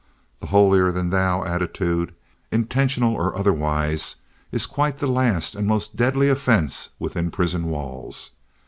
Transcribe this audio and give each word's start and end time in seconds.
The 0.39 0.47
"holier 0.47 0.91
than 0.91 1.11
thou" 1.11 1.43
attitude, 1.43 2.15
intentional 2.51 3.13
or 3.13 3.37
otherwise, 3.37 4.15
is 4.51 4.65
quite 4.65 4.97
the 4.97 5.05
last 5.05 5.53
and 5.53 5.67
most 5.67 5.95
deadly 5.95 6.27
offense 6.27 6.89
within 6.97 7.29
prison 7.29 7.65
walls. 7.67 8.31